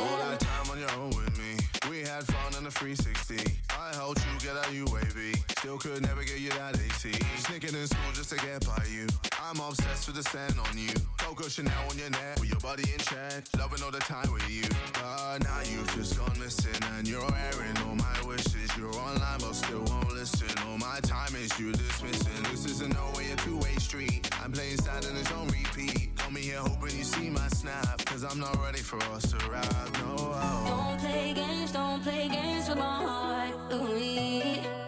All 0.00 0.16
that 0.30 0.40
time 0.40 0.70
on 0.70 0.78
your 0.78 0.92
own 0.92 1.10
with 1.10 1.36
me. 1.36 1.52
We 1.90 2.00
had 2.00 2.24
fun 2.24 2.56
in 2.56 2.64
the 2.64 2.70
360. 2.70 3.60
I 3.78 3.94
helped 3.94 4.24
you 4.24 4.48
get 4.48 4.56
out 4.56 4.72
UAV. 4.72 5.27
Still 5.68 5.76
could 5.76 6.00
never 6.00 6.24
get 6.24 6.40
you 6.40 6.48
that 6.48 6.80
AC. 6.80 7.12
Sneaking 7.36 7.74
in 7.74 7.86
school 7.86 8.12
just 8.14 8.30
to 8.30 8.36
get 8.36 8.64
by 8.66 8.82
you. 8.90 9.06
I'm 9.38 9.60
obsessed 9.60 10.06
with 10.06 10.16
the 10.16 10.22
scent 10.22 10.56
on 10.58 10.78
you. 10.78 10.88
Coco 11.18 11.46
Chanel 11.46 11.90
on 11.90 11.98
your 11.98 12.08
neck 12.08 12.40
with 12.40 12.48
your 12.48 12.60
body 12.60 12.84
in 12.90 12.98
check. 13.00 13.44
Loving 13.58 13.82
all 13.82 13.90
the 13.90 13.98
time 13.98 14.32
with 14.32 14.48
you. 14.48 14.64
But 14.94 15.44
now 15.44 15.60
you've 15.68 15.94
just 15.94 16.16
gone 16.16 16.32
missing 16.40 16.72
and 16.96 17.06
you're 17.06 17.20
airing 17.20 17.76
all 17.84 17.96
my 17.96 18.16
wishes. 18.26 18.70
You're 18.78 18.94
online 18.94 19.40
but 19.40 19.52
still 19.52 19.84
won't 19.84 20.10
listen. 20.14 20.48
All 20.66 20.78
my 20.78 21.00
time 21.02 21.36
is 21.36 21.52
you 21.60 21.72
dismissing. 21.72 22.42
This 22.44 22.64
isn't 22.64 22.94
no 22.94 23.04
way 23.14 23.30
a 23.32 23.36
two-way 23.36 23.74
street. 23.74 24.26
I'm 24.42 24.52
playing 24.52 24.78
sad 24.78 25.04
and 25.04 25.18
it's 25.18 25.30
on 25.32 25.48
repeat. 25.48 26.16
Call 26.16 26.30
me 26.30 26.40
here 26.48 26.60
hoping 26.60 26.96
you 26.96 27.04
see 27.04 27.28
my 27.28 27.46
snap. 27.48 28.02
Cause 28.06 28.24
I'm 28.24 28.40
not 28.40 28.56
ready 28.64 28.80
for 28.80 28.96
us 29.12 29.32
to 29.32 29.50
ride. 29.50 29.92
No. 30.00 30.16
Don't 30.64 30.98
play 30.98 31.34
games, 31.34 31.72
don't 31.72 32.02
play 32.02 32.26
games 32.30 32.70
with 32.70 32.78
my 32.78 33.04
heart. 33.04 33.54
Ooh, 33.74 34.87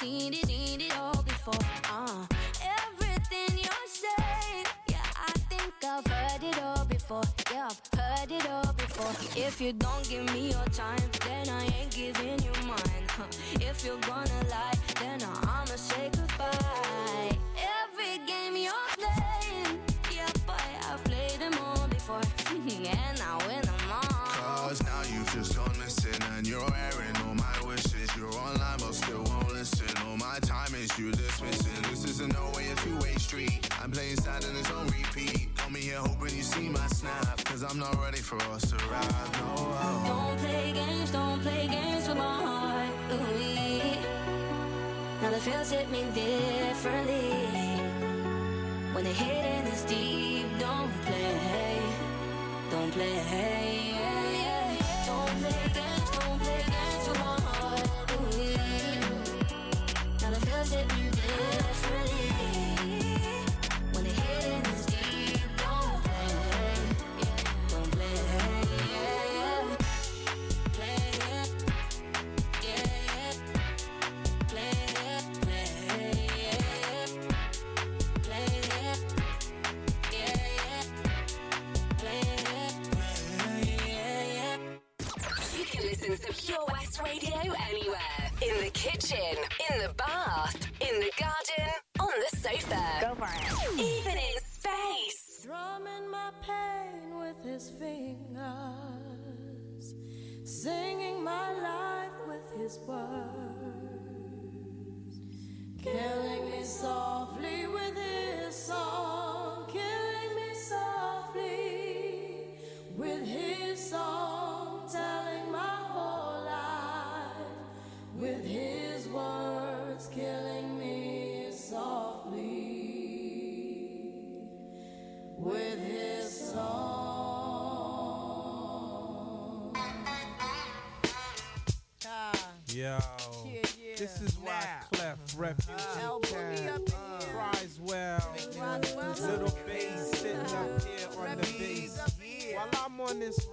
Seen 0.00 0.32
it, 0.32 0.46
seen 0.46 0.80
it 0.80 0.96
all 0.96 1.22
before. 1.24 1.54
Uh, 1.90 2.24
everything 2.62 3.58
you're 3.58 4.14
yeah, 4.86 4.98
I 5.26 5.32
think 5.50 5.72
I've 5.82 6.06
heard 6.06 6.42
it 6.44 6.62
all 6.62 6.84
before. 6.84 7.24
Yeah, 7.50 7.68
I've 7.68 7.98
heard 7.98 8.30
it 8.30 8.48
all 8.48 8.72
before. 8.74 9.10
If 9.36 9.60
you 9.60 9.72
don't 9.72 10.08
give 10.08 10.32
me 10.32 10.50
your 10.52 10.64
time, 10.66 11.02
then 11.26 11.48
I 11.48 11.64
ain't 11.80 11.90
giving 11.90 12.38
you 12.38 12.52
mine. 12.64 13.06
Huh. 13.08 13.24
If 13.54 13.84
you're 13.84 13.98
gonna 13.98 14.44
lie, 14.48 14.78
then 15.00 15.20
I'ma 15.42 15.64
say 15.64 16.10
goodbye. 16.12 17.36
Every 17.82 18.24
game 18.24 18.56
you're 18.56 18.88
playing, 18.96 19.80
yeah, 20.14 20.30
boy, 20.46 20.70
I've 20.92 21.02
played 21.02 21.40
them 21.40 21.58
all 21.60 21.88
before, 21.88 22.20
and 22.50 23.20
I 23.20 23.36
win 23.48 23.62
them 23.62 23.90
all. 23.90 24.28
Cause 24.68 24.80
now 24.84 25.02
you've 25.12 25.32
just 25.32 25.56
gone 25.56 25.76
missing 25.80 26.22
and 26.36 26.46
you're 26.46 26.60
airing 26.62 27.07
I'm 37.70 37.78
not 37.78 38.00
ready 38.02 38.16
for 38.16 38.36
us 38.54 38.62
to 38.70 38.76
ride. 38.86 39.32
No. 39.34 40.06
Don't 40.06 40.38
play 40.38 40.72
games, 40.72 41.10
don't 41.10 41.42
play 41.42 41.68
games 41.68 42.08
with 42.08 42.16
my 42.16 42.42
heart. 42.42 42.88
Ooh, 43.12 43.20
now 45.20 45.30
the 45.30 45.38
feels 45.38 45.70
hit 45.70 45.90
me 45.90 46.04
differently. 46.14 47.28
When 48.94 49.04
the 49.04 49.12
hitting 49.12 49.70
is 49.70 49.82
deep, 49.82 50.46
don't 50.58 50.90
play, 51.04 51.78
don't 52.70 52.90
play. 52.90 53.87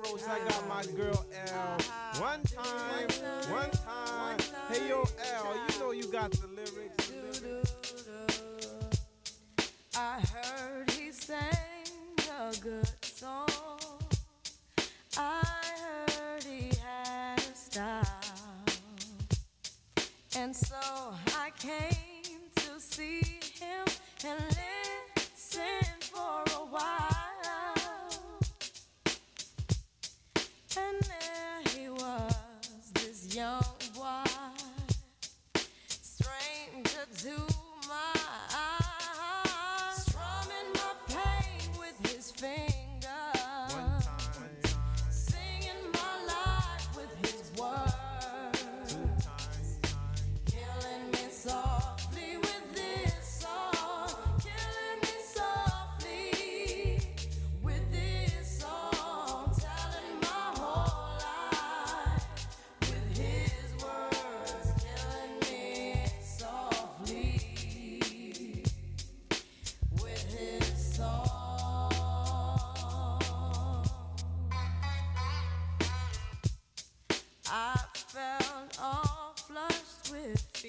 Road, 0.05 0.21
I 0.27 0.39
got 0.47 0.67
my 0.67 0.85
girl 0.95 1.25
L. 1.47 1.77
One 2.19 2.41
time, 2.43 3.09
one 3.51 3.69
time. 3.71 4.37
Hey 4.69 4.89
yo, 4.89 5.03
L, 5.33 5.55
you 5.69 5.79
know 5.79 5.91
you 5.91 6.11
got 6.11 6.31
the 6.31 6.47
lyrics. 6.47 7.11
I 9.97 10.19
heard 10.33 10.91
he 10.91 11.11
sang 11.11 11.37
a 12.39 12.53
good 12.61 12.89
song. 13.01 13.47
I 15.17 15.43
heard 16.07 16.43
he 16.43 16.71
had 16.83 17.39
a 17.39 17.55
style. 17.55 18.05
And 20.37 20.55
so 20.55 20.75
I 21.37 21.51
came 21.57 22.41
to 22.55 22.79
see 22.79 23.39
him 23.53 23.85
and 24.25 24.43
listen 24.57 26.01
for 26.01 26.43
a 26.55 26.65
while. 26.65 27.14
And 30.78 31.01
there 31.03 31.61
he 31.73 31.89
was, 31.89 32.91
this 32.93 33.34
young 33.34 33.63
boy, 33.95 34.23
stranger 35.88 37.05
to 37.19 37.64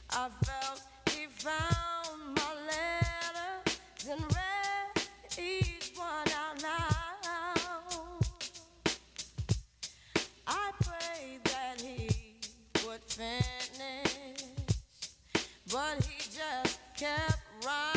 I 0.10 0.30
felt 0.45 0.82
he 1.12 1.26
found 1.28 2.36
my 2.38 2.51
letters 2.72 4.08
and 4.10 4.22
read 4.22 4.95
each 5.38 5.91
one 5.95 6.30
out 6.41 6.64
loud. 6.64 8.26
I 10.47 10.72
prayed 10.82 11.43
that 11.45 11.82
he 11.82 12.36
would 12.88 13.04
finish, 13.04 14.45
but 15.72 16.06
he 16.06 16.18
just 16.20 16.80
kept 16.95 17.39
writing. 17.66 17.93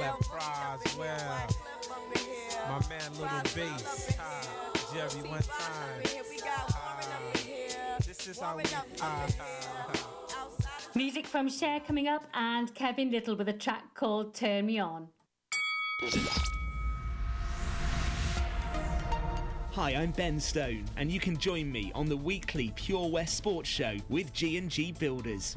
Wyclef 0.00 0.18
Croswell. 0.28 1.48
My 2.68 2.80
man 2.88 3.12
Little 3.12 3.42
Bass. 3.54 4.16
Jerry 4.92 5.28
one 5.28 5.40
time. 5.42 6.02
This 8.06 8.26
is 8.26 8.40
how 8.40 8.56
we. 8.56 8.62
Music 10.94 11.26
from 11.26 11.48
Cher 11.48 11.80
coming 11.80 12.08
up, 12.08 12.24
and 12.34 12.74
Kevin 12.74 13.10
Lyttle 13.10 13.36
with 13.36 13.48
a 13.48 13.52
track 13.52 13.94
called 13.94 14.34
Turn 14.34 14.66
Me 14.66 14.78
On. 14.78 15.08
Hi, 19.72 19.90
I'm 19.94 20.10
Ben 20.12 20.40
Stone, 20.40 20.86
and 20.96 21.12
you 21.12 21.20
can 21.20 21.36
join 21.36 21.70
me 21.70 21.92
on 21.94 22.06
the 22.06 22.16
weekly 22.16 22.72
Pure 22.74 23.10
West 23.10 23.36
Sports 23.36 23.68
Show 23.68 23.96
with 24.08 24.32
G&G 24.32 24.92
Builders. 24.92 25.56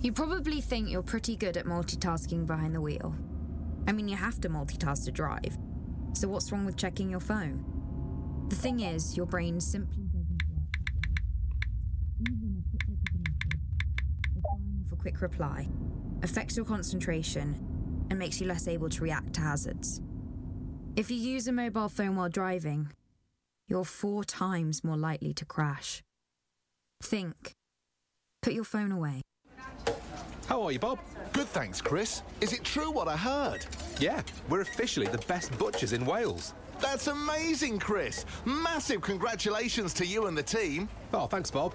You 0.00 0.12
probably 0.12 0.60
think 0.60 0.90
you're 0.90 1.02
pretty 1.02 1.34
good 1.34 1.56
at 1.56 1.66
multitasking 1.66 2.46
behind 2.46 2.72
the 2.74 2.80
wheel. 2.80 3.16
I 3.88 3.92
mean, 3.92 4.06
you 4.06 4.14
have 4.16 4.40
to 4.42 4.48
multitask 4.48 5.04
to 5.06 5.10
drive. 5.10 5.58
So, 6.12 6.28
what's 6.28 6.52
wrong 6.52 6.64
with 6.64 6.76
checking 6.76 7.10
your 7.10 7.18
phone? 7.20 7.64
The 8.48 8.56
thing 8.56 8.80
is, 8.80 9.16
your 9.16 9.26
brain 9.26 9.60
simply 9.60 10.04
doesn't 10.04 10.42
work. 10.48 10.76
Even 12.20 12.58
a 12.58 12.62
quick 12.68 12.82
look 12.88 12.98
at 13.06 13.14
a 13.14 13.18
message 13.18 13.60
or 14.36 14.42
firing 14.42 14.84
off 14.86 14.92
a 14.92 14.96
quick 15.08 15.22
reply 15.22 15.66
affects 16.22 16.54
your 16.54 16.66
concentration 16.66 17.54
and 18.10 18.18
makes 18.18 18.40
you 18.40 18.46
less 18.46 18.68
able 18.68 18.90
to 18.90 19.02
react 19.02 19.32
to 19.32 19.40
hazards. 19.40 20.02
If 20.96 21.10
you 21.10 21.16
use 21.16 21.48
a 21.48 21.52
mobile 21.52 21.88
phone 21.88 22.16
while 22.16 22.28
driving, 22.28 22.90
you're 23.68 23.84
four 23.84 24.24
times 24.24 24.84
more 24.84 24.96
likely 24.96 25.32
to 25.34 25.44
crash. 25.46 26.02
Think. 27.02 27.52
Put 28.42 28.52
your 28.52 28.64
phone 28.64 28.92
away. 28.92 29.22
How 30.46 30.62
are 30.62 30.72
you, 30.72 30.78
Bob? 30.78 30.98
Good, 31.32 31.46
thanks, 31.48 31.80
Chris. 31.80 32.22
Is 32.42 32.52
it 32.52 32.64
true 32.64 32.90
what 32.90 33.08
I 33.08 33.16
heard? 33.16 33.64
Yeah, 34.00 34.22
we're 34.48 34.62
officially 34.62 35.06
the 35.06 35.24
best 35.26 35.56
butchers 35.58 35.92
in 35.92 36.04
Wales. 36.04 36.52
That's 36.80 37.06
amazing, 37.06 37.78
Chris. 37.78 38.26
Massive 38.44 39.00
congratulations 39.00 39.94
to 39.94 40.06
you 40.06 40.26
and 40.26 40.36
the 40.36 40.42
team. 40.42 40.88
Oh, 41.14 41.26
thanks, 41.26 41.50
Bob. 41.50 41.74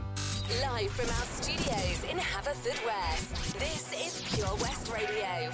Live 0.59 0.91
from 0.91 1.09
our 1.09 1.25
studios 1.39 2.03
in 2.11 2.17
Haverfordwest, 2.17 3.57
this 3.57 3.93
is 3.93 4.35
Pure 4.35 4.53
West 4.55 4.91
Radio. 4.91 5.49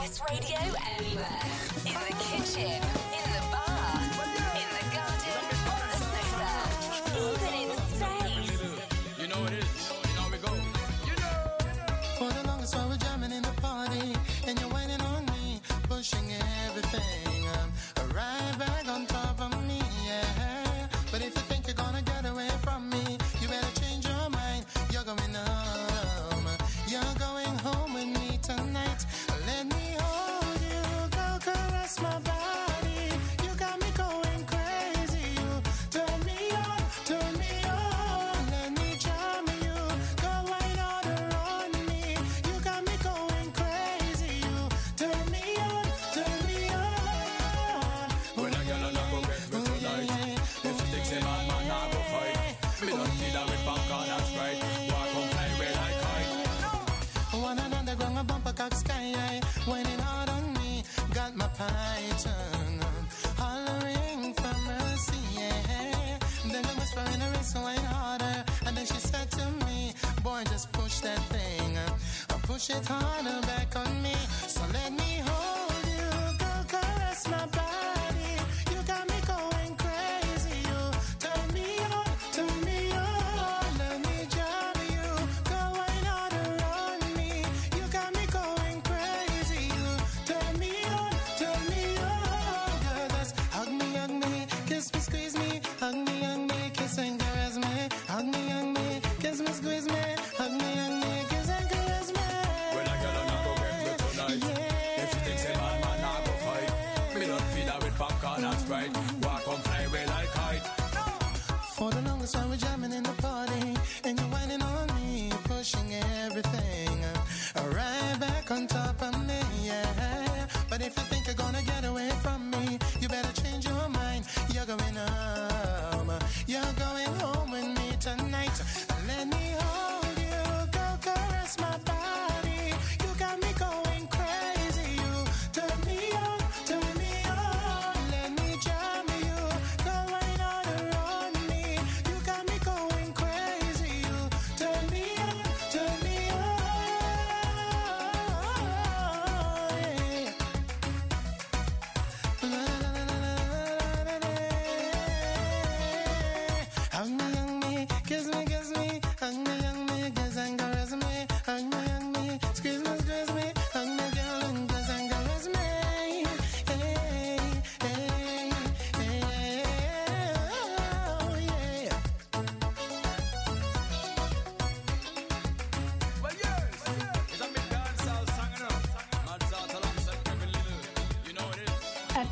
West 0.00 0.22
Radio 0.30 0.58
anywhere. 0.96 1.40
In 1.84 1.94
the 1.94 2.14
kitchen, 2.22 3.07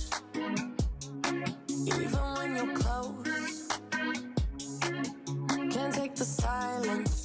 even 1.70 2.20
when 2.38 2.56
you're 2.56 2.76
close. 2.76 3.68
Can't 5.70 5.94
take 5.94 6.16
the 6.16 6.26
silence. 6.26 7.21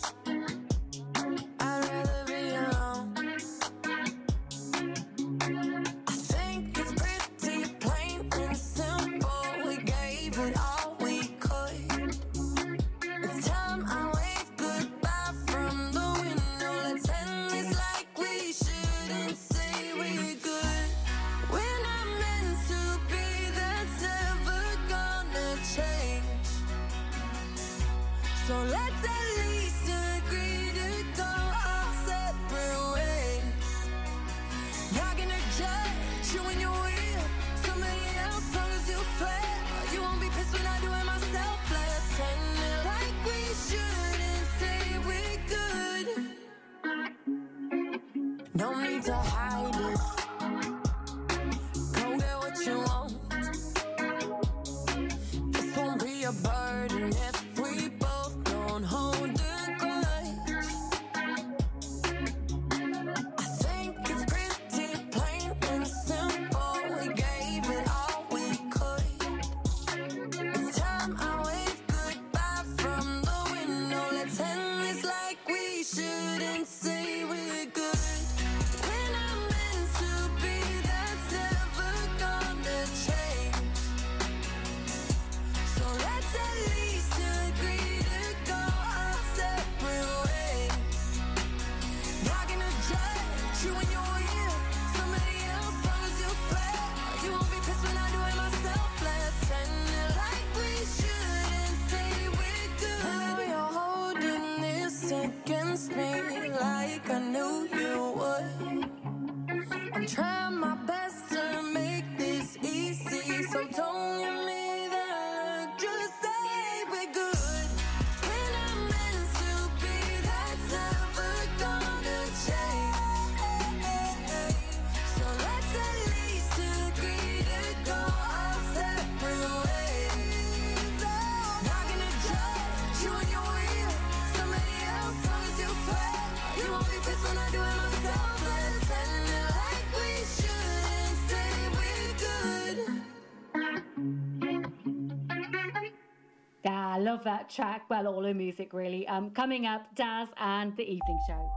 love 147.17 147.25
that 147.25 147.49
track. 147.49 147.89
Well, 147.89 148.07
all 148.09 148.25
her 148.25 148.35
music, 148.35 148.75
really. 148.75 149.09
Um, 149.09 149.31
coming 149.31 149.65
up, 149.65 149.87
Daz 149.95 150.29
and 150.39 150.77
The 150.77 150.83
Evening 150.83 151.19
Show. 151.27 151.51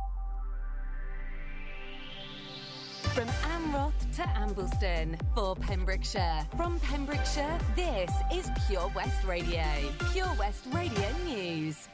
From 3.14 3.28
Amroth 3.28 4.16
to 4.16 4.22
Ambleston 4.22 5.20
for 5.36 5.58
Pembrokeshire. 5.58 6.48
From 6.56 6.80
Pembrokeshire, 6.80 7.60
this 7.76 8.10
is 8.34 8.50
Pure 8.68 8.90
West 8.96 9.26
Radio. 9.26 9.66
Pure 10.14 10.34
West 10.40 10.66
Radio 10.72 11.10
News. 11.26 11.90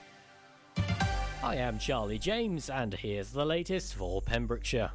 I 1.42 1.56
am 1.56 1.80
Charlie 1.80 2.20
James, 2.20 2.70
and 2.70 2.94
here's 2.94 3.32
the 3.32 3.46
latest 3.46 3.96
for 3.96 4.22
Pembrokeshire. 4.22 4.92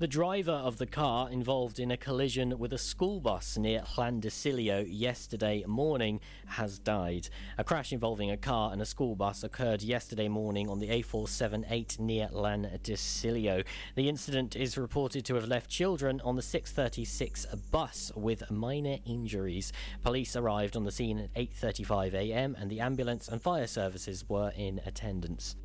The 0.00 0.06
driver 0.06 0.52
of 0.52 0.78
the 0.78 0.86
car 0.86 1.28
involved 1.28 1.80
in 1.80 1.90
a 1.90 1.96
collision 1.96 2.56
with 2.56 2.72
a 2.72 2.78
school 2.78 3.18
bus 3.18 3.58
near 3.58 3.80
Llandissilio 3.80 4.86
yesterday 4.88 5.64
morning 5.66 6.20
has 6.46 6.78
died. 6.78 7.28
A 7.58 7.64
crash 7.64 7.92
involving 7.92 8.30
a 8.30 8.36
car 8.36 8.72
and 8.72 8.80
a 8.80 8.86
school 8.86 9.16
bus 9.16 9.42
occurred 9.42 9.82
yesterday 9.82 10.28
morning 10.28 10.68
on 10.68 10.78
the 10.78 10.86
A478 10.86 11.98
near 11.98 12.28
Llandissilio. 12.28 13.64
The 13.96 14.08
incident 14.08 14.54
is 14.54 14.78
reported 14.78 15.24
to 15.24 15.34
have 15.34 15.48
left 15.48 15.68
children 15.68 16.20
on 16.20 16.36
the 16.36 16.42
636 16.42 17.46
bus 17.72 18.12
with 18.14 18.48
minor 18.52 18.98
injuries. 19.04 19.72
Police 20.04 20.36
arrived 20.36 20.76
on 20.76 20.84
the 20.84 20.92
scene 20.92 21.18
at 21.18 21.34
8:35 21.34 22.14
a.m. 22.14 22.54
and 22.56 22.70
the 22.70 22.78
ambulance 22.78 23.26
and 23.26 23.42
fire 23.42 23.66
services 23.66 24.24
were 24.28 24.52
in 24.56 24.80
attendance. 24.86 25.56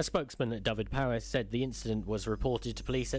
A 0.00 0.02
spokesman 0.02 0.50
at 0.54 0.62
Dyfed-Powys 0.62 1.24
said 1.24 1.50
the 1.50 1.62
incident 1.62 2.06
was 2.06 2.26
reported 2.26 2.74
to 2.76 2.82
police 2.82 3.04
at 3.04 3.08